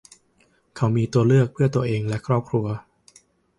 [0.75, 2.65] เขาก็มีเลือกเพื่อตัวเองและครอบครัว